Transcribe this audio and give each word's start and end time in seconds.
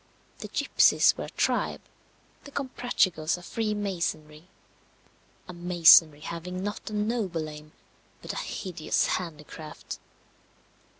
The 0.39 0.47
gipsies 0.47 1.15
were 1.15 1.25
a 1.25 1.29
tribe; 1.29 1.83
the 2.45 2.51
Comprachicos 2.51 3.37
a 3.37 3.43
freemasonry 3.43 4.47
a 5.47 5.53
masonry 5.53 6.21
having 6.21 6.63
not 6.63 6.89
a 6.89 6.93
noble 6.93 7.47
aim, 7.47 7.71
but 8.19 8.33
a 8.33 8.37
hideous 8.37 9.05
handicraft. 9.05 9.99